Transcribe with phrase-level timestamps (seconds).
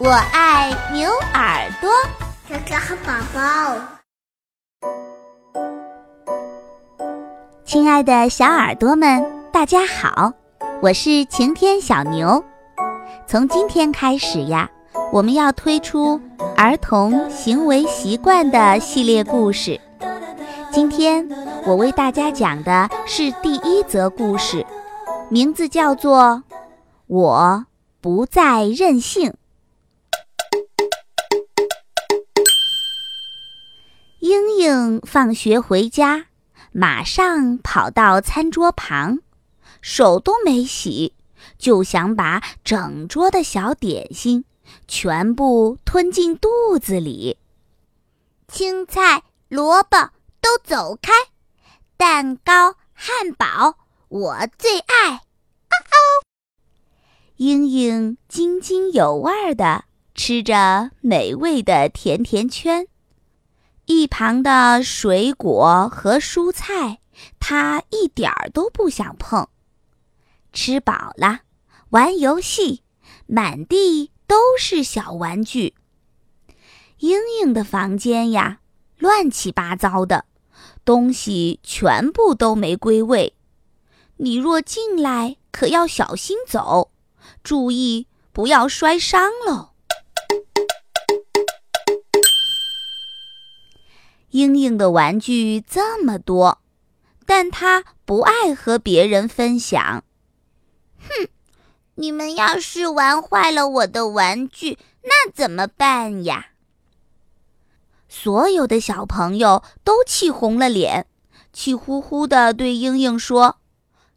[0.00, 1.90] 我爱牛耳朵
[2.48, 3.74] 哥哥和宝宝。
[7.64, 10.32] 亲爱的小耳朵们，大家好，
[10.80, 12.44] 我是晴天小牛。
[13.26, 14.70] 从今天开始呀，
[15.12, 16.20] 我们要推出
[16.56, 19.80] 儿童行为习惯的系列故事。
[20.70, 21.28] 今天
[21.66, 24.64] 我为大家讲的是第一则故事，
[25.28, 26.44] 名字叫做
[27.08, 27.66] 《我
[28.00, 29.30] 不再任性》。
[34.68, 36.26] 英英放学回家，
[36.72, 39.20] 马上跑到餐桌旁，
[39.80, 41.14] 手都没洗，
[41.56, 44.44] 就想把整桌的小点心
[44.86, 47.38] 全部吞进肚子里。
[48.46, 50.10] 青菜、萝卜
[50.42, 51.12] 都走开，
[51.96, 55.12] 蛋糕、汉堡我最爱。
[55.14, 56.28] 啊哦，
[57.36, 62.86] 英英津津有味地吃着美味的甜甜圈。
[63.88, 67.00] 一旁的水果和蔬菜，
[67.40, 69.48] 他一点儿都不想碰。
[70.52, 71.40] 吃饱了，
[71.88, 72.82] 玩游戏，
[73.26, 75.74] 满地都是小玩具。
[76.98, 78.60] 英英的房间呀，
[78.98, 80.26] 乱七八糟的，
[80.84, 83.36] 东西全部都没归位。
[84.18, 86.90] 你若进来，可要小心走，
[87.42, 89.70] 注意不要摔伤喽。
[94.30, 96.60] 英英的玩具这么多，
[97.24, 100.04] 但他不爱和别人分享。
[100.98, 101.28] 哼，
[101.94, 106.48] 你们要是玩坏了我的玩具，那怎么办呀？
[108.08, 111.06] 所有的小朋友都气红了脸，
[111.52, 113.58] 气呼呼地对英英说：“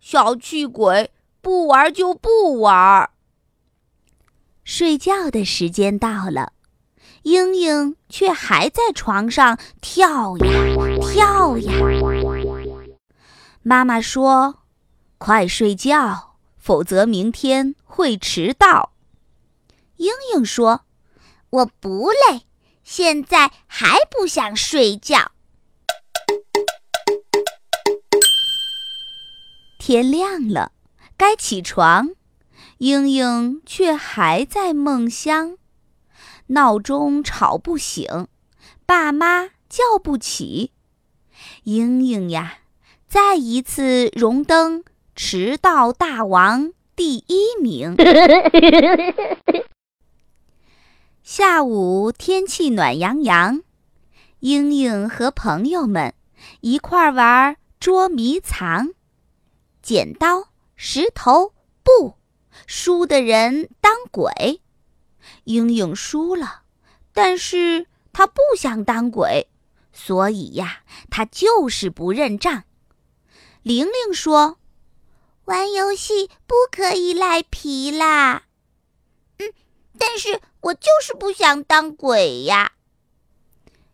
[0.00, 3.10] 小气鬼，不玩就不玩。”
[4.62, 6.52] 睡觉的时间到了。
[7.22, 10.46] 英英却还在床上跳呀
[11.12, 11.72] 跳呀。
[13.62, 14.60] 妈妈说
[15.18, 18.92] ：“快睡觉，否则明天会迟到。”
[19.96, 20.86] 英英说
[21.50, 22.46] ：“我不累，
[22.82, 25.32] 现在还不想睡觉。”
[29.78, 30.72] 天亮了，
[31.18, 32.10] 该起床，
[32.78, 35.58] 英英却还在梦乡。
[36.50, 38.26] 闹钟吵不醒，
[38.84, 40.72] 爸妈叫不起，
[41.62, 42.58] 英英呀，
[43.06, 44.82] 再一次荣登
[45.14, 47.94] 迟到大王第一名。
[51.22, 53.62] 下午天气暖洋洋，
[54.40, 56.12] 英英和朋友们
[56.62, 58.88] 一块儿玩捉迷藏，
[59.80, 61.52] 剪刀石头
[61.84, 62.14] 布，
[62.66, 64.60] 输的人当鬼。
[65.44, 66.62] 英英输了，
[67.12, 69.48] 但是他不想当鬼，
[69.92, 72.64] 所以呀，他就是不认账。
[73.62, 74.58] 玲玲说
[75.44, 78.44] ：“玩游戏不可以赖皮啦。”
[79.38, 79.52] 嗯，
[79.98, 82.72] 但是我就是不想当鬼呀。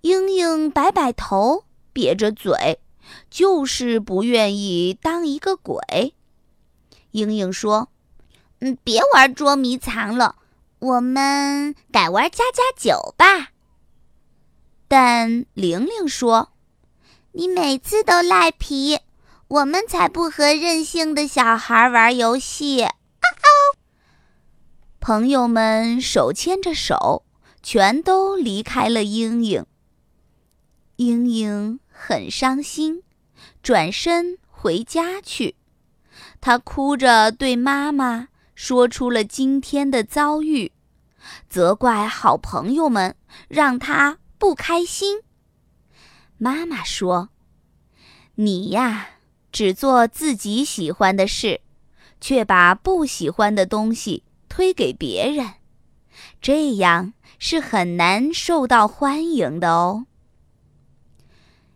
[0.00, 2.80] 英英摆摆头，瘪着嘴，
[3.28, 6.14] 就是不愿意当一个鬼。
[7.10, 7.90] 英英说
[8.60, 10.36] ：“嗯，别玩捉迷藏了。”
[10.80, 13.50] 我们改玩家家酒吧，
[14.88, 16.52] 但玲玲说
[17.32, 18.98] ：“你每次都赖皮，
[19.48, 23.76] 我们才不和任性的小孩玩游戏。”啊哦
[24.98, 27.26] 朋友们手牵着手，
[27.62, 29.66] 全都离开了英英。
[30.96, 33.02] 英英很伤心，
[33.62, 35.56] 转身回家去。
[36.40, 38.28] 她哭着对妈妈。
[38.62, 40.70] 说出了今天的遭遇，
[41.48, 43.16] 责怪好朋友们
[43.48, 45.22] 让他不开心。
[46.36, 47.30] 妈妈说
[48.36, 49.12] ：“你呀，
[49.50, 51.62] 只做自己喜欢的事，
[52.20, 55.54] 却把不喜欢的东西推给别人，
[56.42, 60.04] 这样是很难受到欢迎的哦。”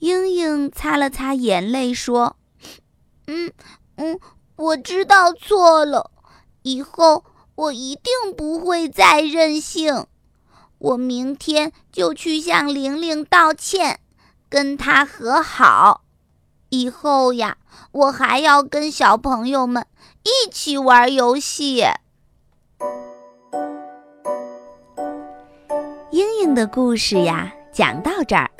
[0.00, 2.36] 英英擦了擦眼泪说
[3.28, 3.50] ：“嗯
[3.96, 4.20] 嗯，
[4.56, 6.10] 我知道错了。”
[6.66, 7.22] 以后
[7.54, 10.06] 我一定不会再任性，
[10.78, 14.00] 我明天就去向玲玲道歉，
[14.48, 16.02] 跟她和好。
[16.70, 17.58] 以后呀，
[17.92, 19.86] 我还要跟小朋友们
[20.24, 21.84] 一起玩游戏。
[26.10, 28.50] 英英的故事呀，讲到这儿，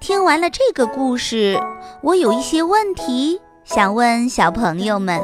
[0.00, 1.60] 听完了这个故事，
[2.02, 5.22] 我有一些问题想问小朋友们，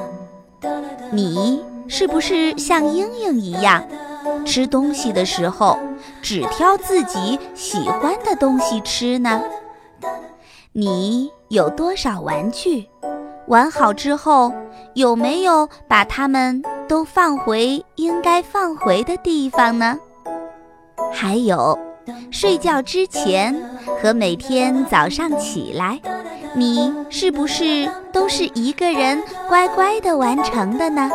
[1.11, 1.70] 你。
[1.91, 3.85] 是不是像英英一样，
[4.47, 5.77] 吃东西的时候
[6.23, 9.43] 只挑自己喜欢的东西吃呢？
[10.73, 12.89] 你有多少玩具？
[13.49, 14.53] 玩好之后
[14.95, 19.99] 有没有把它们都放回应该放回的地方呢？
[21.13, 21.77] 还有，
[22.31, 23.53] 睡觉之前
[24.01, 26.01] 和每天早上起来，
[26.55, 31.11] 你是不是都是一个人乖乖地完成的呢？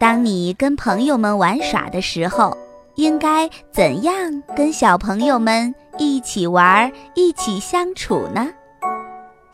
[0.00, 2.56] 当你跟朋友们玩耍的时候，
[2.94, 8.48] 应该怎样跟小朋友们一起玩、一起相处呢？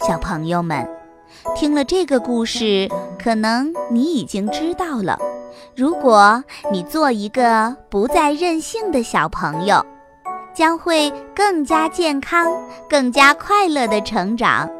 [0.06, 0.88] 小朋友们，
[1.56, 2.88] 听了这个故事，
[3.20, 5.19] 可能你已经知道了。
[5.75, 6.40] 如果
[6.70, 9.84] 你做一个不再任性的小朋友，
[10.54, 12.46] 将会更加健康、
[12.88, 14.70] 更加快乐的成长。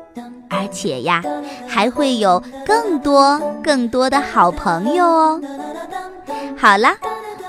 [0.49, 1.23] 而且呀，
[1.67, 5.41] 还会有更多更多的好朋友哦。
[6.57, 6.89] 好了，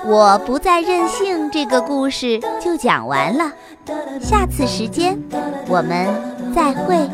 [0.04, 3.52] 我不再任性，这个故事就讲完了。
[4.20, 5.18] 下次时间，
[5.68, 6.06] 我们
[6.54, 7.08] 再会。